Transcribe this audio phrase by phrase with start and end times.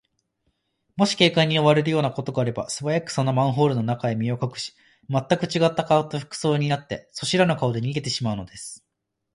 [0.95, 4.73] もし警官に追われるようなことがあれば、すばやく、そのマンホールの中へ身をかくし、
[5.07, 8.83] まったくちがった顔と服装とになって、そしらぬ顔で逃げてしまうのです。